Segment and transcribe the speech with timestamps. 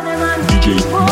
[0.00, 1.07] DJ